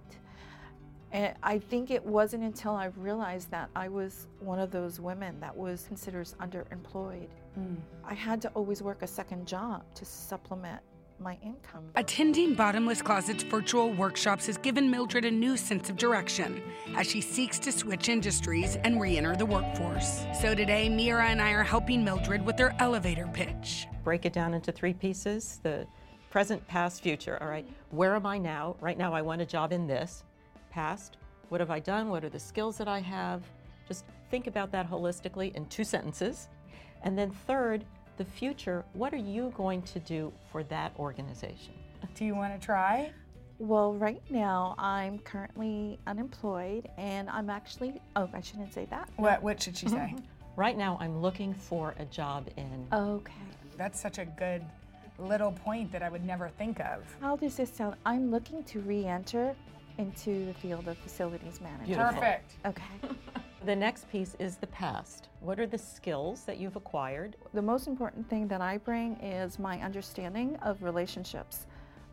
[1.17, 5.41] And I think it wasn't until I realized that I was one of those women
[5.41, 7.29] that was considered underemployed.
[7.59, 7.77] Mm.
[8.05, 10.83] I had to always work a second job to supplement
[11.19, 11.85] my income.
[11.95, 16.63] Attending Bottomless Closet's virtual workshops has given Mildred a new sense of direction
[16.95, 20.27] as she seeks to switch industries and re enter the workforce.
[20.39, 23.87] So today, Mira and I are helping Mildred with their elevator pitch.
[24.05, 25.87] Break it down into three pieces the
[26.29, 27.39] present, past, future.
[27.41, 28.77] All right, where am I now?
[28.83, 30.23] Right now, I want a job in this.
[30.77, 31.17] Past,
[31.49, 32.11] what have I done?
[32.11, 33.43] What are the skills that I have?
[33.89, 36.49] Just think about that holistically in two sentences.
[37.03, 37.87] And then, third,
[38.19, 41.73] the future, what are you going to do for that organization?
[42.15, 43.11] Do you want to try?
[43.59, 49.09] Well, right now I'm currently unemployed and I'm actually, oh, I shouldn't say that.
[49.17, 50.15] What, what should she say?
[50.57, 52.87] right now I'm looking for a job in.
[52.93, 53.33] Okay.
[53.79, 54.63] That's such a good
[55.19, 57.03] little point that I would never think of.
[57.23, 57.97] How does this sound?
[58.05, 59.57] I'm looking to re enter
[59.99, 61.87] into the field of facilities management.
[61.87, 62.21] Beautiful.
[62.21, 62.53] Perfect.
[62.67, 63.15] Okay.
[63.67, 65.27] The next piece is the past.
[65.41, 67.35] What are the skills that you've acquired?
[67.53, 71.67] The most important thing that I bring is my understanding of relationships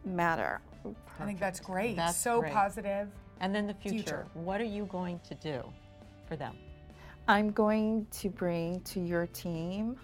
[0.03, 0.61] matter.
[0.81, 0.99] Perfect.
[1.19, 1.95] I think that's great.
[1.95, 2.53] That's so great.
[2.53, 3.07] positive.
[3.39, 3.97] And then the future.
[3.97, 4.27] future.
[4.33, 5.61] What are you going to do
[6.27, 6.55] for them?
[7.27, 9.97] I'm going to bring to your team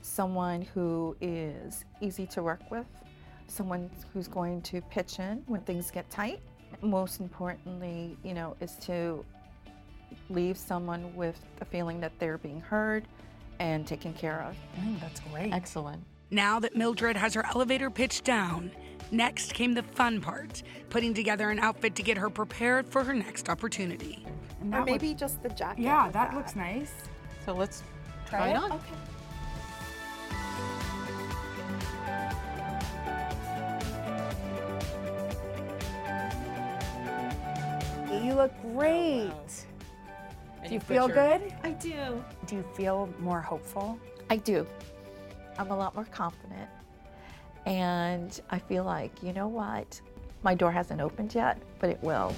[0.00, 2.86] someone who is easy to work with,
[3.46, 6.40] someone who's going to pitch in when things get tight.
[6.82, 9.24] Most importantly, you know, is to
[10.30, 13.04] leave someone with the feeling that they're being heard
[13.58, 14.56] and taken care of.
[14.82, 15.52] Mm, that's great.
[15.52, 16.02] Excellent.
[16.30, 18.70] Now that Mildred has her elevator pitch down,
[19.10, 23.14] next came the fun part putting together an outfit to get her prepared for her
[23.14, 24.24] next opportunity.
[24.72, 25.82] Or maybe just the jacket.
[25.82, 26.92] Yeah, that, that, looks nice.
[27.44, 27.82] So let's
[28.28, 28.72] try, try it on.
[28.72, 28.94] Okay.
[38.26, 39.30] You look great.
[39.30, 39.36] Oh,
[40.58, 40.66] wow.
[40.66, 41.54] Do you feel good?
[41.62, 42.24] I do.
[42.46, 44.00] Do you feel more hopeful?
[44.28, 44.66] I do.
[45.58, 46.68] I'm a lot more confident.
[47.66, 50.00] And I feel like, you know what?
[50.42, 52.34] My door hasn't opened yet, but it will.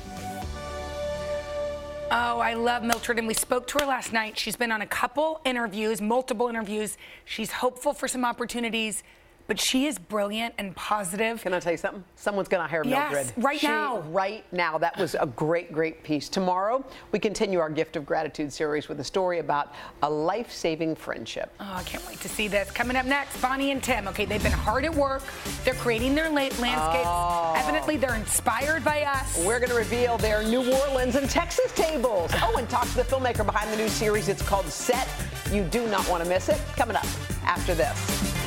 [2.10, 4.38] Oh, I love Mildred, and we spoke to her last night.
[4.38, 6.98] She's been on a couple interviews, multiple interviews.
[7.24, 9.02] She's hopeful for some opportunities
[9.48, 11.40] but she is brilliant and positive.
[11.42, 12.04] Can I tell you something?
[12.16, 13.44] Someone's going to hire yes, Mildred.
[13.44, 14.00] right she, now.
[14.10, 14.76] Right now.
[14.76, 16.28] That was a great, great piece.
[16.28, 20.94] Tomorrow, we continue our Gift of Gratitude series with a story about a life saving
[20.96, 21.50] friendship.
[21.60, 22.70] Oh, I can't wait to see this.
[22.70, 24.06] Coming up next, Bonnie and Tim.
[24.08, 25.22] Okay, they've been hard at work.
[25.64, 27.06] They're creating their landscapes.
[27.06, 27.54] Oh.
[27.56, 29.42] Evidently, they're inspired by us.
[29.46, 32.30] We're going to reveal their New Orleans and Texas tables.
[32.42, 34.28] Oh, and talk to the filmmaker behind the new series.
[34.28, 35.08] It's called Set.
[35.50, 36.60] You do not want to miss it.
[36.76, 37.06] Coming up
[37.44, 38.37] after this.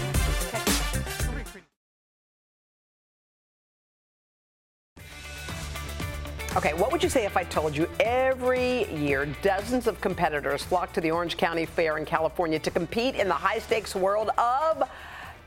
[6.54, 10.92] Okay, what would you say if I told you every year dozens of competitors flock
[10.92, 14.84] to the Orange County Fair in California to compete in the high stakes world of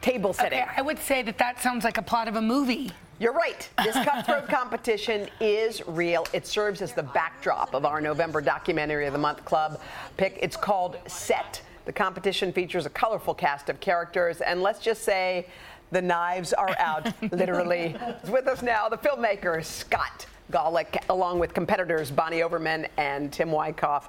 [0.01, 0.63] table setting?
[0.63, 2.91] Okay, I would say that that sounds like a plot of a movie.
[3.19, 3.69] You're right.
[3.85, 6.27] This cutthroat competition is real.
[6.33, 9.83] It serves as the backdrop of our November Documentary of the Month Club
[10.17, 10.39] pick.
[10.41, 11.61] It's called Set.
[11.85, 15.49] The competition features a colorful cast of characters, and let's just say
[15.91, 17.95] the knives are out, literally.
[18.27, 24.09] With us now, the filmmaker, Scott Gawlik, along with competitors Bonnie Overman and Tim Wyckoff.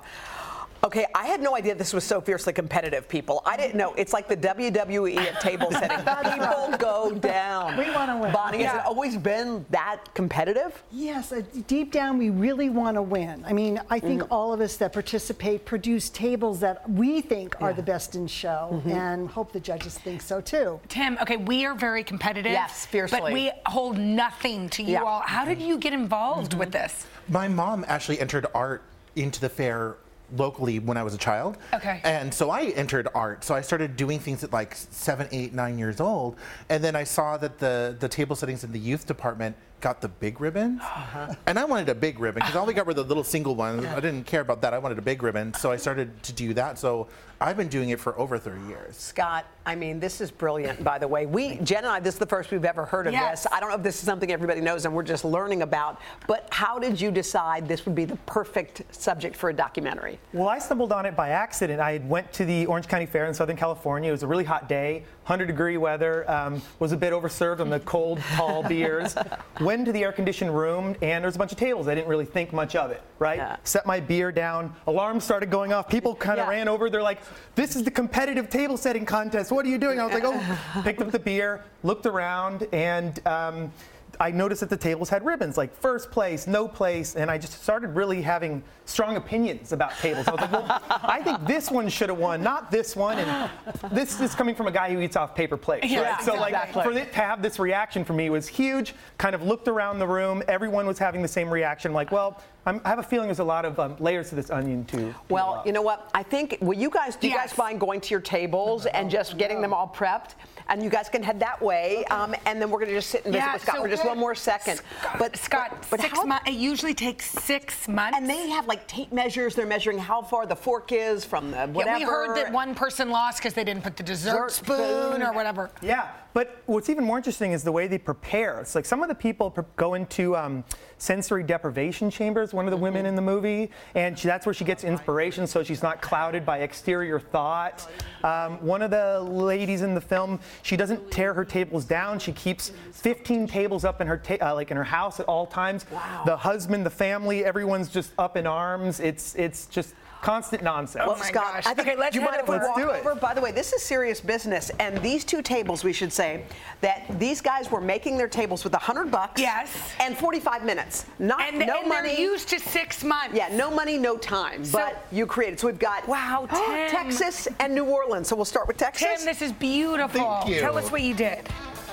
[0.86, 3.42] Okay, I had no idea this was so fiercely competitive, people.
[3.44, 3.96] I didn't know.
[3.96, 5.98] It's like the WWE at table setting.
[5.98, 7.76] people go down.
[7.76, 8.32] We want to win.
[8.32, 8.74] Bonnie, yeah.
[8.74, 10.84] has it always been that competitive?
[10.92, 13.44] Yes, uh, deep down, we really want to win.
[13.48, 17.56] I mean, I think mm all of us that participate produce tables that we think
[17.60, 17.68] yeah.
[17.68, 18.92] are the best in show mm-hmm.
[18.92, 20.80] and hope the judges think so too.
[20.90, 22.52] Tim, okay, we are very competitive.
[22.52, 23.20] Yes, fiercely.
[23.20, 25.04] But we hold nothing to you yeah.
[25.04, 25.22] all.
[25.22, 26.60] How did you get involved mm-hmm.
[26.60, 27.06] with this?
[27.30, 28.84] My mom actually entered art
[29.16, 29.98] into the fair
[30.36, 31.58] locally when I was a child.
[31.74, 32.02] Okay.
[32.04, 33.44] And so I entered art.
[33.44, 36.38] So I started doing things at like seven, eight, nine years old.
[36.70, 40.08] And then I saw that the, the table settings in the youth department got the
[40.08, 40.82] big ribbons.
[40.82, 41.34] Uh-huh.
[41.46, 43.86] And I wanted a big ribbon because all we got were the little single ones.
[43.86, 44.74] I didn't care about that.
[44.74, 45.54] I wanted a big ribbon.
[45.54, 46.80] So I started to do that.
[46.80, 47.08] So
[47.42, 48.96] I've been doing it for over 30 years.
[48.96, 51.26] Scott, I mean, this is brilliant, by the way.
[51.26, 53.44] We, Jen and I, this is the first we've ever heard of Yes.
[53.44, 53.52] this.
[53.52, 56.48] I don't know if this is something everybody knows and we're just learning about, but
[56.52, 60.18] how did you decide this would be the perfect subject for a documentary?
[60.34, 61.80] Well, I stumbled on it by accident.
[61.82, 64.10] I went to the Orange County Fair in Southern California.
[64.10, 66.30] It was a really hot day, 100 degree weather.
[66.30, 69.16] Um, was a bit overserved on the cold, tall beers.
[69.60, 71.88] Went to the air conditioned room, and there was a bunch of tables.
[71.88, 73.58] I didn't really think much of it, right?
[73.64, 74.76] Set my beer down.
[74.86, 75.90] Alarms started going off.
[75.90, 76.52] People kind of Yeah.
[76.52, 76.92] ran over.
[76.92, 77.22] They're like,
[77.56, 79.52] "This is the competitive table setting contest.
[79.52, 83.20] What are you doing?" I was like, "Oh." Picked up the beer, looked around, and.
[83.28, 83.72] Um,
[84.20, 87.62] I noticed that the tables had ribbons like first place, no place, and I just
[87.62, 90.28] started really having strong opinions about tables.
[90.28, 93.18] I was like, well, I think this one should have won, not this one.
[93.20, 93.50] And
[93.92, 96.22] this is coming from a guy who eats off paper plates, Yeah, right?
[96.22, 98.94] So like for it to have this reaction from me was huge.
[99.18, 101.94] Kind of looked around the room, everyone was having the same reaction.
[101.94, 104.50] Like, well, I'm, I have a feeling there's a lot of um, layers to this
[104.50, 105.14] onion too.
[105.30, 106.10] Well, you know what?
[106.16, 109.38] I think, will you guys, do you guys mind going to your tables and just
[109.38, 110.32] getting them all prepped?
[110.68, 113.24] And you guys can head that way, um, and then we're going to just sit
[113.26, 114.82] and visit Yeah, with Scott so for just one more second.
[115.20, 116.50] but Scott, but six how- months.
[116.50, 118.18] It usually takes six months.
[118.18, 119.54] And they have like tape measures.
[119.54, 122.00] They're measuring how far the fork is from the whatever.
[122.00, 125.12] Yeah, we heard that one person lost because they didn't put the dessert Dessert spoon
[125.12, 125.22] spoon.
[125.22, 125.70] or whatever.
[125.84, 128.60] Yeah, but what's even more interesting is the way they prepare.
[128.60, 130.66] It's like some of the people pre- go into um,
[130.98, 134.66] sensory deprivation chambers, one of the women in the movie, and she, that's where she
[134.66, 137.90] gets inspiration so she's not clouded by exterior thought.
[138.26, 142.20] Um, one of the ladies in the film, she doesn't tear her tables down.
[142.20, 145.46] She keeps 15 tables up in her ta- uh, like in her house at all
[145.46, 145.86] times.
[146.26, 149.00] The husband, the family, everyone's just up in arms.
[149.00, 151.06] It's it's just constant nonsense.
[151.08, 151.66] Well, Scott, gosh.
[151.66, 153.06] I think, do you mind if we Let's walk do it.
[153.06, 153.16] over?
[153.16, 156.46] By the way, this is serious business, and these two tables, we should say,
[156.82, 159.40] that these guys were making their tables with a 100 bucks.
[159.42, 159.72] Yes.
[160.00, 161.06] And 45 minutes.
[161.20, 162.10] Not And, no and money.
[162.10, 163.36] they're used to six months.
[163.36, 164.66] yeah, no money, no time.
[164.66, 165.60] So- but you created.
[165.60, 166.90] So we've got Wow, Tim.
[166.90, 168.28] Texas and New Orleans.
[168.28, 169.08] So we'll start with Texas.
[169.18, 170.20] Tim, this is beautiful.
[170.42, 170.60] Thank you.
[170.60, 171.48] Tell us what you did.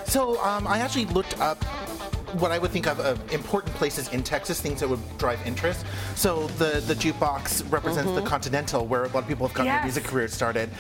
[0.05, 1.63] So um, I actually looked up
[2.35, 5.85] what I would think of uh, important places in Texas, things that would drive interest.
[6.15, 9.77] So the the jukebox represents the Continental, where a lot of people have gotten Yes.
[9.79, 10.71] their music careers started.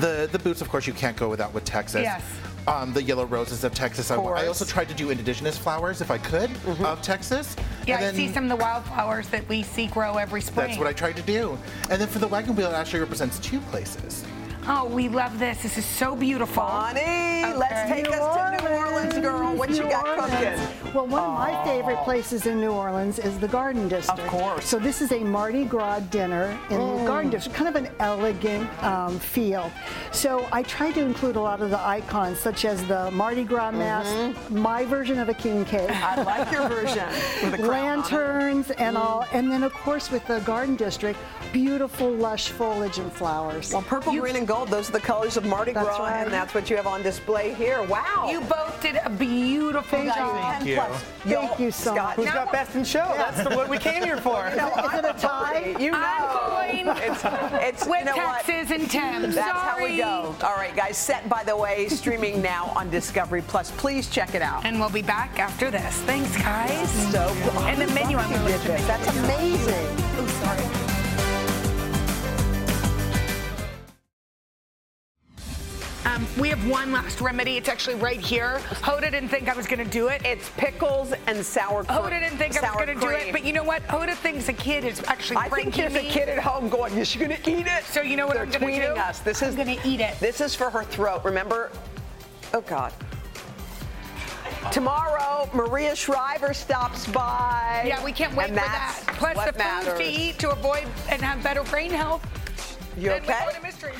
[0.00, 2.02] The the boots, of course, you can't go without with Texas.
[2.02, 2.22] Yes.
[2.68, 4.10] Um, the yellow roses of Texas.
[4.10, 6.50] I, I also tried to do indigenous flowers, if I could,
[6.84, 7.56] of Texas.
[7.86, 10.66] Yeah, And I see some of the wildflowers that we see grow every spring.
[10.66, 11.58] That's what I tried to do.
[11.88, 14.24] And then for the wagon wheel, it actually represents two places.
[14.72, 15.64] Oh, we love this.
[15.64, 16.62] This is so beautiful.
[16.62, 18.04] Bonnie, let's Okay.
[18.04, 19.56] take us to New Orleans, girl.
[19.56, 20.30] What you got Orleans.
[20.30, 20.80] cooking?
[20.94, 24.20] Well, one of my favorite places in New Orleans is the Garden District.
[24.20, 24.66] Of course.
[24.66, 27.34] So this is a Mardi Gras dinner in the Garden mm.
[27.34, 29.70] District, kind of an elegant um, feel.
[30.10, 33.70] So I tried to include a lot of the icons, such as the Mardi Gras
[33.70, 33.78] mm-hmm.
[33.78, 35.90] mask, my version of a king cake.
[35.90, 37.06] I like your version
[37.44, 38.12] with a crown on it.
[38.12, 39.38] lanterns and all, mm.
[39.38, 41.18] and then of course with the Garden District,
[41.52, 43.72] beautiful lush foliage and flowers.
[43.72, 46.24] Well, purple, green, and gold, those are the colors of Mardi That's Gras, right.
[46.24, 47.82] and that's what you have on display here.
[47.82, 48.28] Wow.
[48.30, 50.66] You both did a beautiful Thank job.
[50.66, 50.76] you.
[50.76, 51.36] Thank you.
[51.36, 52.26] Thank you so Scott, much.
[52.26, 53.12] Who's got best in show?
[53.16, 54.40] That's the, what we came here for.
[54.50, 55.76] You know, Is it a I'm tie?
[55.78, 55.98] You know.
[56.00, 58.14] I'm going It's, it's with you know?
[58.14, 59.30] Texas and Tim.
[59.32, 60.34] That's how we go.
[60.42, 60.96] All right, guys.
[60.96, 63.70] Set, by the way, streaming now on Discovery Plus.
[63.72, 64.64] Please check it out.
[64.64, 65.94] And we'll be back after this.
[66.02, 66.90] Thanks, guys.
[67.12, 67.20] So,
[67.66, 68.86] and the menu on the you did this.
[68.86, 70.09] That's amazing.
[76.06, 77.58] Um, we have one last remedy.
[77.58, 78.58] It's actually right here.
[78.82, 80.24] Hoda didn't think I was going to do it.
[80.24, 81.98] It's pickles and sour cream.
[81.98, 83.86] Hoda didn't think I was going to do it, but you know what?
[83.86, 87.08] Hoda thinks a kid is actually I think there's a kid at home going, is
[87.08, 87.84] she going to eat it?
[87.84, 89.00] So you know what They're I'm gonna tweeting do?
[89.00, 89.18] us.
[89.20, 90.18] This I'm is gonna eat it.
[90.20, 91.22] This is for her throat.
[91.24, 91.70] Remember?
[92.54, 92.92] Oh God.
[94.72, 97.84] Tomorrow, Maria Shriver stops by.
[97.86, 98.98] Yeah, we can't wait for that.
[99.06, 99.98] Plus what the matters.
[99.98, 102.26] to eat to avoid and have better brain health.
[102.98, 103.44] You okay?
[103.46, 103.92] go to mystery.